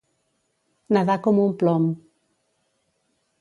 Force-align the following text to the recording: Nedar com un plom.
Nedar 0.97 1.17
com 1.27 1.41
un 1.43 1.53
plom. 1.61 1.85